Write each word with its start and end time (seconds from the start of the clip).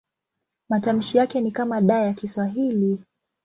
Matamshi 0.69 1.17
yake 1.17 1.41
ni 1.41 1.51
kama 1.51 1.81
D 1.81 1.93
ya 1.93 2.13
Kiswahili. 2.13 2.99